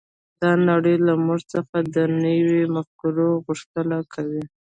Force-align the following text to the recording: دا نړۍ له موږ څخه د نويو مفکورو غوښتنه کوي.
دا 0.41 0.51
نړۍ 0.69 0.95
له 1.07 1.13
موږ 1.25 1.41
څخه 1.53 1.75
د 1.95 1.97
نويو 2.21 2.71
مفکورو 2.75 3.27
غوښتنه 3.45 3.97
کوي. 4.13 4.43